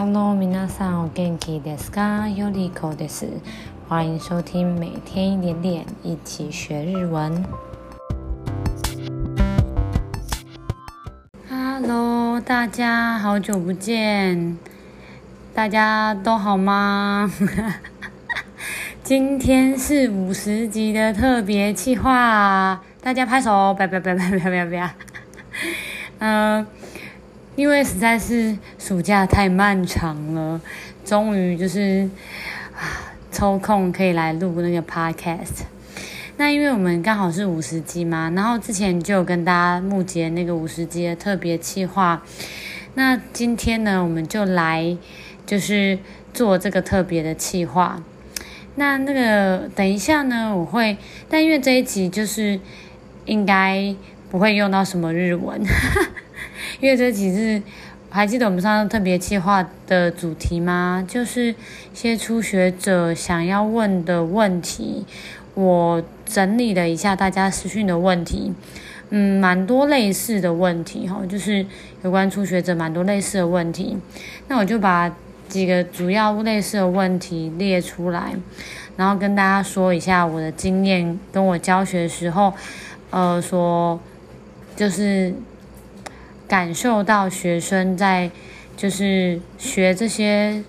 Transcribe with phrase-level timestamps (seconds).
[0.00, 2.28] Hello，皆さんお元気ですか？
[2.28, 3.26] ヨリコです。
[3.88, 7.44] 欢迎收听每天一点点，一起学日文。
[11.48, 14.58] Hello，大家好久不见，
[15.54, 17.30] 大家都好吗？
[19.02, 23.72] 今天是五十集的特别企划，大家拍手！
[23.74, 24.90] 不要不要不要不要不要不要！
[26.18, 26.66] 嗯。
[27.55, 30.61] 因为实在是暑假太漫长了，
[31.03, 32.09] 终于就是
[32.73, 35.63] 啊抽空可以来录那个 podcast。
[36.37, 42.23] 那因为我们刚好是五十集嘛，然后之前就有跟大家募集那个五十集的特别企划。
[42.95, 44.97] 那今天呢，我们就来
[45.45, 45.99] 就是
[46.33, 48.01] 做这个特别的企划。
[48.75, 50.97] 那那个等一下呢，我会，
[51.29, 52.59] 但因为这一集就是
[53.25, 53.93] 应该
[54.29, 55.61] 不会用到什么日文。
[56.81, 57.61] 因为这几日，
[58.09, 61.05] 还记得我们上次特别计划的主题吗？
[61.07, 61.55] 就是一
[61.93, 65.05] 些初学者想要问的问题，
[65.53, 68.51] 我整理了一下大家私讯的问题，
[69.11, 71.63] 嗯，蛮多类似的问题哈，就是
[72.01, 73.95] 有关初学者蛮多类似的问题。
[74.47, 75.15] 那我就把
[75.47, 78.33] 几个主要类似的问题列出来，
[78.97, 82.51] 然后跟大家说一下我的经验，跟我教学的时候，
[83.11, 83.99] 呃，说
[84.75, 85.31] 就是。
[86.51, 88.29] 感受到学生在
[88.75, 90.61] 就是学这些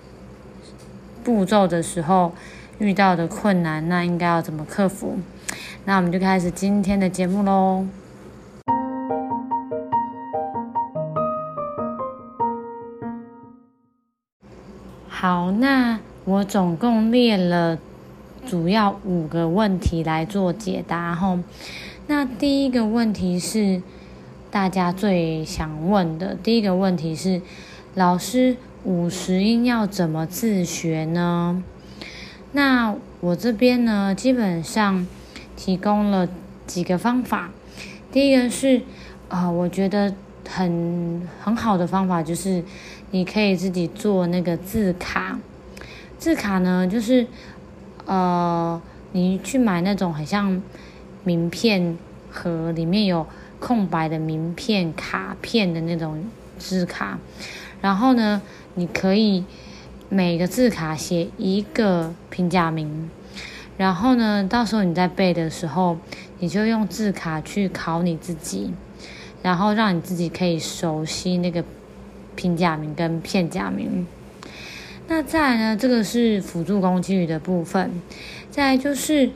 [1.25, 2.31] 步骤的时候
[2.79, 5.17] 遇到的困难，那应该要怎么克服？
[5.83, 7.85] 那我们就开始今天的节目喽。
[15.09, 17.77] 好，那我总共列了
[18.47, 21.39] 主要五个问题来做解答吼。
[22.07, 23.81] 那第一个问题是。
[24.53, 27.41] 大家最想问的第一个问题是：
[27.95, 31.63] 老师，五十音要怎么自学呢？
[32.51, 35.07] 那我这边呢，基本上
[35.55, 36.29] 提供了
[36.67, 37.49] 几个方法。
[38.11, 38.83] 第一个是，
[39.29, 40.13] 呃，我觉得
[40.47, 42.63] 很很好的方法就是，
[43.09, 45.39] 你可以自己做那个字卡。
[46.19, 47.25] 字卡呢，就是
[48.05, 48.79] 呃，
[49.13, 50.61] 你去买那种很像
[51.23, 51.97] 名片
[52.29, 53.25] 盒，里面有。
[53.63, 56.21] 空白的名片、卡片的那种
[56.59, 57.17] 字卡，
[57.79, 58.41] 然后呢，
[58.75, 59.45] 你可以
[60.09, 63.09] 每个字卡写一个平假名，
[63.77, 65.97] 然后呢，到时候你在背的时候，
[66.39, 68.73] 你就用字卡去考你自己，
[69.41, 71.63] 然后让你自己可以熟悉那个
[72.35, 74.05] 平假名跟片假名。
[75.07, 77.91] 那再来呢，这个是辅助工具的部分，
[78.51, 79.29] 再来就是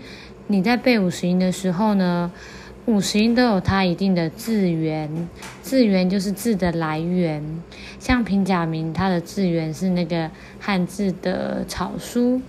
[0.48, 2.30] 你在背五十音的时候呢。
[2.88, 5.28] 五十音都有它一定的字源，
[5.62, 7.44] 字源就是字的来源。
[8.00, 12.40] 像平假名，它的字源是那个汉字的草书；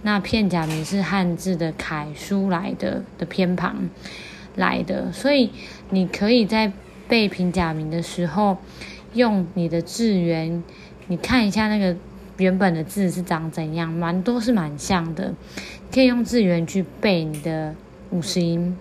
[0.00, 3.90] 那片假名是汉字的楷书来的的偏旁
[4.56, 5.12] 来的。
[5.12, 5.50] 所以
[5.90, 6.72] 你可以在
[7.06, 8.56] 背平假名的时候，
[9.12, 10.64] 用你的字源，
[11.08, 11.94] 你看一下那个
[12.38, 15.34] 原本的字是长怎样，蛮多是蛮像的。
[15.92, 17.74] 可以用字源去背你的
[18.08, 18.74] 五十音。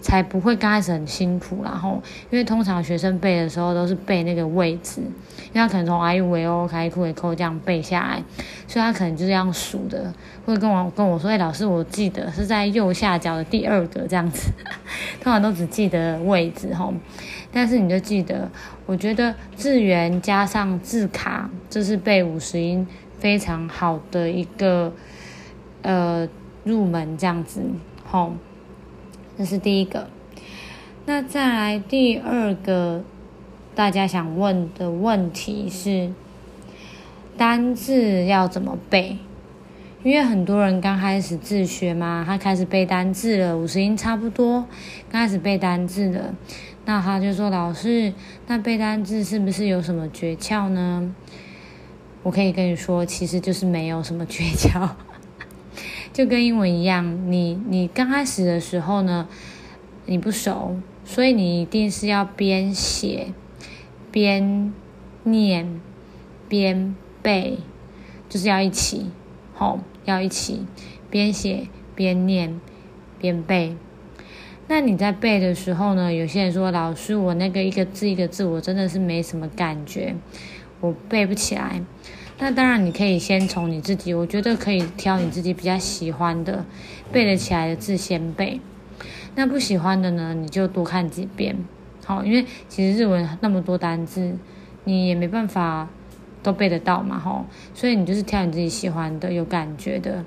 [0.00, 5.00] 才不会刚开始很辛苦，然后因为通常学生背的时候都是背那个位置，
[5.52, 8.22] 因为他可能从 I U V O 开库为扣这样背下来，
[8.66, 10.12] 所以他可能就是这样数的，
[10.46, 14.50] 会跟我跟我说：“哎，老师，我记得是在右下角的第二个这样子。
[15.22, 16.92] ”通常都只记得位置哈，
[17.52, 18.50] 但是你就记得，
[18.86, 22.86] 我觉得字源加上字卡，这是背五十音
[23.18, 24.92] 非常好的一个
[25.82, 26.26] 呃
[26.64, 27.62] 入门这样子，
[28.10, 28.32] 吼。
[29.40, 30.06] 这是第一个，
[31.06, 33.02] 那再来第二个，
[33.74, 36.12] 大家想问的问题是
[37.38, 39.16] 单字要怎么背？
[40.02, 44.66] 因为很多人刚开始自学嘛，他开始背单字了，五十音差不多，
[45.10, 46.34] 刚开始背单字了，
[46.84, 48.12] 那他就说：“老师，
[48.46, 51.14] 那背单字是不是有什么诀窍呢？”
[52.22, 54.90] 我可以跟你说，其实就是没有什么诀窍。
[56.12, 59.28] 就跟英文一样，你你刚开始的时候呢，
[60.06, 63.28] 你不熟，所以你一定是要边写
[64.10, 64.72] 边
[65.22, 65.80] 念
[66.48, 67.58] 边背，
[68.28, 69.06] 就是要一起，
[69.54, 70.66] 吼，要一起
[71.08, 72.60] 边写边念
[73.20, 73.76] 边背。
[74.66, 80.14] 那你在背的时候呢，有些人说，老师，我那个一个字一个字，我真的是没什么感觉，
[80.80, 81.82] 我背不起来。
[82.42, 86.64] 那当然，你可以先从你自己，我觉得可以挑你自己比较喜欢的、
[87.12, 88.58] 背得起来的字先背。
[89.34, 91.54] 那不喜欢的呢，你就多看几遍。
[92.06, 94.38] 好，因为其实日文那么多单字，
[94.84, 95.90] 你也没办法
[96.42, 97.44] 都背得到嘛，吼，
[97.74, 100.24] 所以你就是挑你自己喜欢的、有感觉的。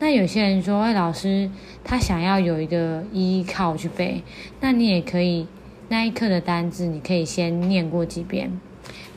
[0.00, 1.48] 那有些人说，哎，老师
[1.84, 4.24] 他想要有一个依靠去背，
[4.60, 5.46] 那你也可以
[5.88, 8.50] 那一课的单字，你可以先念过几遍，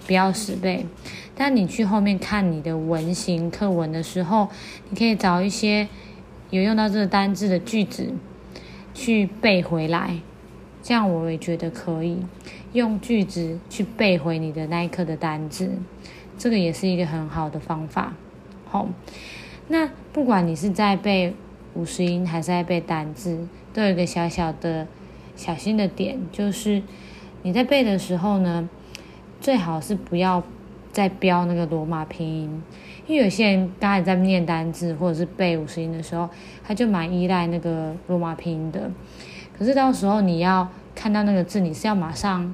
[0.06, 0.86] 不要死背。
[1.44, 4.48] 但你去后面看你的文型课文的时候，
[4.92, 5.88] 你可以找一些
[6.52, 8.14] 有用到这个单字的句子
[8.94, 10.20] 去背回来，
[10.84, 12.20] 这样我也觉得可以
[12.74, 15.72] 用句子去背回你的那一课的单字，
[16.38, 18.14] 这个也是一个很好的方法。
[18.66, 18.88] 好。
[19.68, 21.34] 那不管你是在背
[21.74, 24.86] 五十音还是在背单字，都有一个小小的
[25.36, 26.84] 小心的点，就是
[27.42, 28.70] 你在背的时候呢，
[29.40, 30.44] 最好是不要
[30.92, 32.64] 在标那个罗马拼音，
[33.08, 36.30] 因为有些人刚才在念单字或者是背五十音的时候，
[36.64, 38.92] 他就蛮依赖那个罗马拼音的。
[39.58, 42.54] 可是到时候你要看到那个字，你是要马上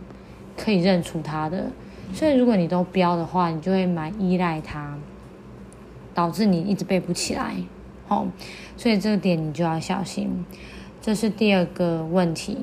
[0.56, 1.68] 可以认出它的，
[2.14, 4.98] 所以如果你都标的话，你就会蛮依赖它。
[6.14, 7.54] 导致你一直背不起来，
[8.08, 8.26] 哦，
[8.76, 10.44] 所以这个点你就要小心。
[11.00, 12.58] 这是第二个问题。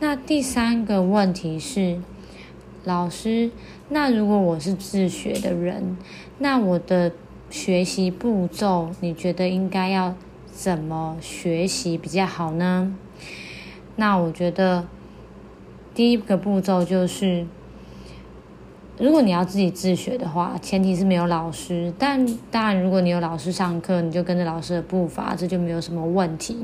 [0.00, 2.00] 那第三个问题是，
[2.86, 3.50] 老师，
[3.88, 5.96] 那如果我是自学的人，
[6.38, 7.10] 那我的
[7.50, 10.14] 学习步骤，你觉得应该要
[10.52, 12.94] 怎么学习比较好呢？
[13.96, 14.86] 那我觉得
[15.94, 17.44] 第一个步骤就是。
[18.98, 21.92] 如果你要自己自学的话，前提是没有老师。
[21.98, 26.56] 但当然，如果你有老师上课，你就跟着老师的步伐，这就没有什么问题。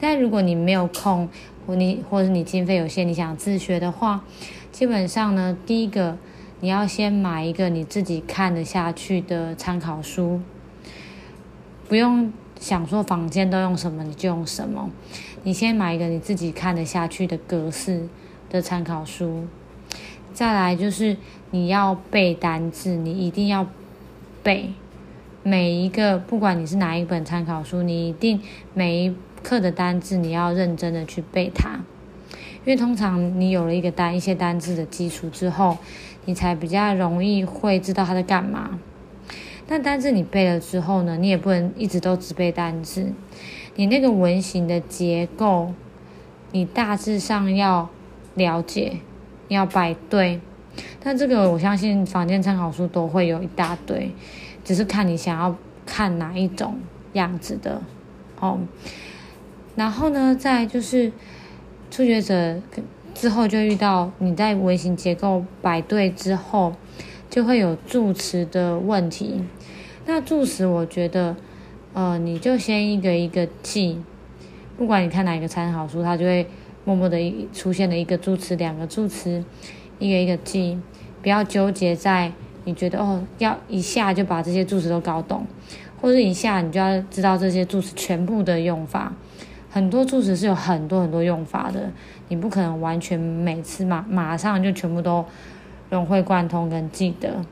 [0.00, 1.28] 但如果你没有空，
[1.66, 4.24] 或你或者你经费有限，你想自学的话，
[4.70, 6.16] 基本上呢，第一个
[6.60, 10.40] 你要先买一个你自己看得下去的参考书，
[11.88, 14.90] 不用想说房间都用什么你就用什么，
[15.42, 18.08] 你先买一个你自己看得下去的格式
[18.50, 19.46] 的参考书。
[20.32, 21.16] 再来就是
[21.50, 23.66] 你要背单字，你一定要
[24.42, 24.72] 背
[25.42, 28.40] 每一个，不管你是哪一本参考书，你一定
[28.74, 31.80] 每一课的单字你要认真的去背它，
[32.64, 35.78] 因为通常你有了一个单一些单字的基础之后，
[36.24, 38.78] 你才比较容易会知道它在干嘛。
[39.66, 43.12] 但单字你背了之后呢，你也不能一直都只背单字，
[43.76, 45.72] 你那个文型的结构，
[46.52, 47.88] 你大致上要
[48.34, 48.98] 了解。
[49.48, 50.42] 要摆对，
[51.02, 54.12] 但这个我相信坊间参考书都会有一大堆，
[54.62, 55.56] 只是看你想要
[55.86, 56.78] 看哪一种
[57.14, 57.80] 样子的
[58.40, 58.58] 哦。
[59.74, 61.10] 然后呢，再就是
[61.90, 62.60] 初学者
[63.14, 66.74] 之后就遇到你在文型结构摆对之后，
[67.28, 69.42] 就会有助词的问题。
[70.06, 71.36] 那助词我觉得，
[71.92, 73.98] 呃，你就先一个一个记，
[74.76, 76.46] 不管你看哪一个参考书，它就会。
[76.84, 77.18] 默默的
[77.52, 79.44] 出现了一个助词，两个助词，
[79.98, 80.78] 一个一个记，
[81.20, 82.32] 不要纠结在
[82.64, 85.46] 你觉得哦，要一下就把这些助词都搞懂，
[86.00, 89.12] 或者一下你就要知道这些助词全部的用法。
[89.70, 91.90] 很多助词是有很多很多用法的，
[92.28, 95.24] 你不可能完全每次马马上就全部都
[95.90, 97.44] 融会贯通跟记得，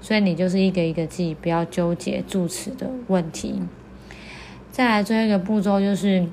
[0.00, 3.62] 所以你就是一个一个记，不要纠结助词的问题。
[4.70, 6.26] 再来最后一个步骤就是。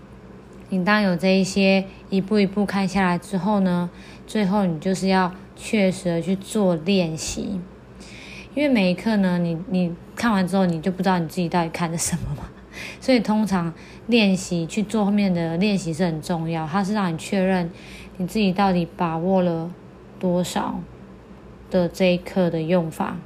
[0.70, 3.90] 你当有这一些一步一步看下来之后呢，
[4.28, 7.62] 最后你就是要确实的去做练习，
[8.54, 12.50] 因为每一课呢，你你看完之后你就不知道你自己到底看的什么嘛，
[13.00, 13.74] 所以通常
[14.08, 17.70] 练习去做后面的练习是很重要，它是让你确认
[18.18, 19.72] 你自己到底把握了
[20.20, 20.80] 多少
[21.70, 23.18] 的这一课的用法，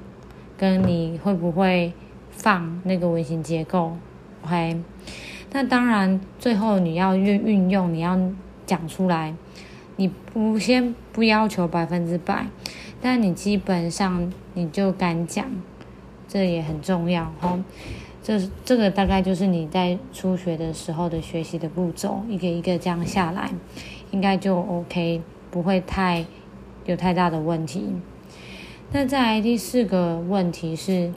[0.58, 1.93] 跟你会不会
[2.29, 3.98] 放那个文型结构
[4.46, 4.81] ，OK。
[5.53, 8.17] 那当然，最后你要运运用，你要
[8.65, 9.36] 讲出来，
[9.98, 12.48] 你不先不要求百分之百，
[13.01, 15.46] 但你基本上你就敢讲，
[16.27, 17.62] 这也很重要哦。
[18.24, 23.50] 这这个大概就是你在初学的时候的学习的步骤，一个一个这样下来，
[24.12, 26.25] 应该就 OK，不会太
[26.86, 27.96] 有太大的问题。
[28.92, 31.12] 那再来第四个问题是，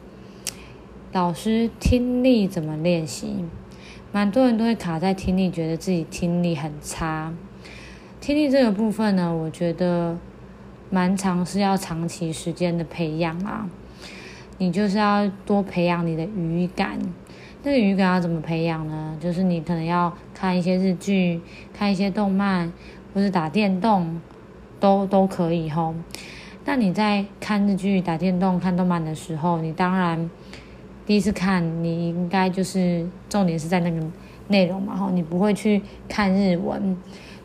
[1.12, 3.44] 老师听力怎么练习？
[4.10, 7.34] 蛮多人都会卡在听力，觉得自己听力很差。
[8.20, 10.16] 听力这个部分呢，我觉得
[10.88, 13.68] 蛮长，是要长期时间的培养啊。
[14.58, 16.98] 你就是要多培养你的语感。
[17.62, 19.16] 那个语感要怎么培养呢？
[19.20, 21.40] 就是你可能要看一些日剧，
[21.72, 22.72] 看一些动漫，
[23.14, 24.20] 或是打电动，
[24.78, 25.94] 都都可以吼。
[26.64, 30.30] 那你在看日剧、打电动、看动漫的时候，你当然。
[31.06, 34.02] 第一次看，你应该就是重点是在那个
[34.48, 36.96] 内容嘛，吼，你不会去看日文，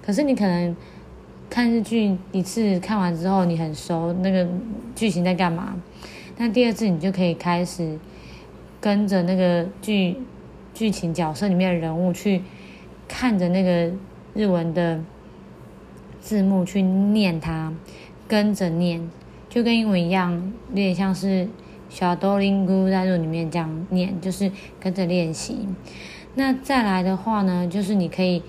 [0.02, 0.74] 可是你可能
[1.50, 4.48] 看日剧一次看完之后，你很熟那个
[4.96, 5.76] 剧情在干嘛，
[6.42, 8.00] 那第二次你就可以开始
[8.80, 10.16] 跟着那个剧
[10.74, 12.42] 剧情角色里面的人物去
[13.10, 13.92] 看着那个
[14.34, 15.02] 日文的
[16.22, 17.74] 字幕去念它，
[18.26, 19.06] 跟着念，
[19.50, 21.46] 就跟英文一样，有点像是
[21.90, 25.68] 小多林姑在日文里面这样念，就是跟着练习。
[26.36, 28.42] 那再来的话呢，就是你可以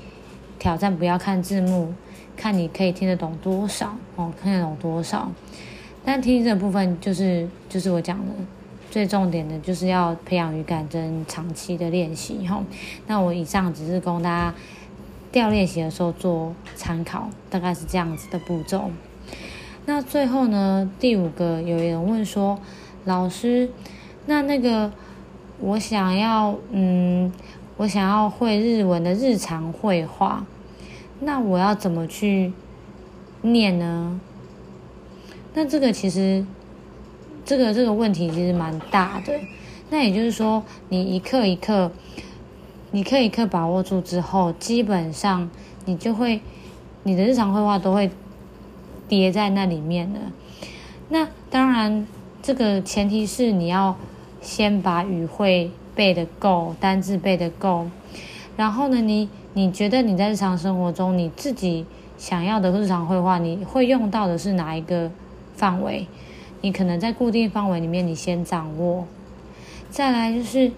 [0.61, 1.92] 挑战不要看字幕，
[2.37, 5.32] 看你可以听得懂多少哦，看得懂多少。
[6.04, 8.25] 但听这部分就是就是我讲的
[8.90, 12.62] 最重点的，就是要培养语感跟长期的练习哈。
[13.07, 14.54] 那我以上只是供大家
[15.30, 18.90] 调练习的时候做参考，大概是这样子的步骤。
[19.87, 22.59] 那最后呢，第五个有人问说，
[23.04, 23.71] 老师，
[24.26, 24.90] 那那个
[25.61, 27.33] 我想要嗯。
[27.76, 30.45] 我想要会日文的日常会话，
[31.21, 32.52] 那我要怎么去
[33.40, 34.21] 念呢？
[35.54, 36.45] 那这个其实，
[37.45, 39.33] 这个这个问题其实蛮大的。
[39.90, 41.90] 那也就是说，你一课一课，
[42.92, 45.50] 一课一课把握住之后，基本上
[45.85, 46.40] 你就会，
[47.02, 48.11] 你的日常会话都会
[49.09, 50.21] 叠在那里面了。
[51.09, 52.07] 那当然，
[52.42, 53.97] 这个前提是你要
[54.40, 55.71] 先把语汇。
[55.92, 57.87] 背得够，单字背得够，
[58.57, 61.85] 然后呢，你你觉得你在日常生活中你自己
[62.16, 65.11] 想要的日常会话，你会用到的是哪一个
[65.61, 66.07] 范围？
[66.62, 69.07] 你可能在固定范围里面，你先掌握。
[69.90, 70.73] 再来就是，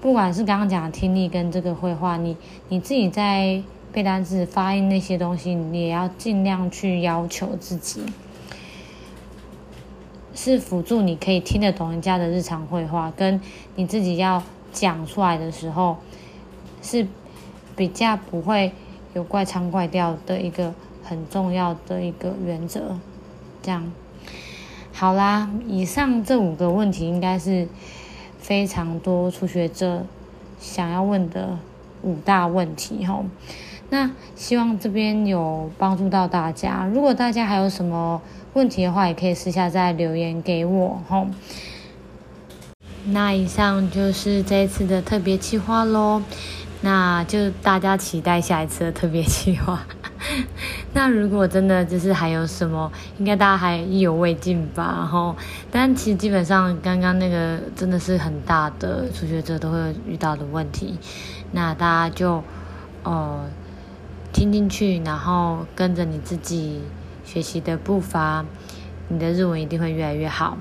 [0.00, 2.34] 不管是刚刚讲的听力跟这个绘画，你
[2.70, 3.62] 你自己在
[3.92, 8.00] 背单词、发音那些东西，你也要尽量去要求自己。
[10.34, 13.38] 是辅助你可以听得懂人家的日常绘画，跟
[13.74, 15.98] 你自己要讲出来的时候，
[16.80, 17.06] 是
[17.76, 18.72] 比较不会
[19.14, 20.72] 有怪腔怪调的一个
[21.02, 22.98] 很重要的一个原则。
[23.62, 23.90] 这样，
[24.92, 27.68] 好啦，以上这五个问题应该是
[28.38, 30.04] 非常多初学者
[30.58, 31.58] 想要问的
[32.02, 33.24] 五大问题吼。
[33.90, 36.86] 那希望这边有帮助到大家。
[36.92, 38.20] 如果大家还有什么
[38.52, 41.26] 问题的话，也可以私下再留言给我吼。
[43.06, 46.22] 那以上就是这一次的特别计划喽，
[46.82, 49.86] 那就大家期待下一次的特别计划。
[50.92, 55.36] 那如果真的就是还有什么，应该大家还意犹未尽吧吼。
[55.70, 60.98] 但其实基本上刚刚那个真的是很大的初学者都会遇到的问题，
[61.52, 62.42] 那大家就
[63.04, 63.40] 哦。
[63.42, 63.44] 呃
[64.30, 66.82] 听进去，然后跟着你自己
[67.24, 68.44] 学习的步伐，
[69.08, 70.58] 你的日文一定会越来越好。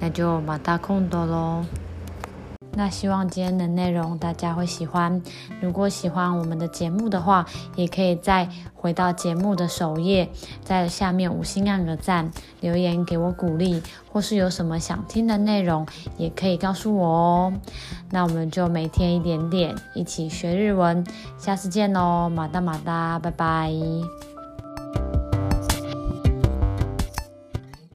[0.00, 1.66] 那就马达空多喽。
[2.76, 5.22] 那希望今天的内容大家会喜欢。
[5.62, 10.28] 如果喜欢我们的节目的话，也可以再回到节目的首页，
[10.62, 12.30] 在下面五星按个赞，
[12.60, 15.86] 留言给我鼓励，或是有什么想听的内容，
[16.18, 17.52] 也可以告诉我哦。
[18.10, 21.02] 那我们就每天一点点，一起学日文。
[21.38, 23.72] 下次见喽，马达马达，拜拜。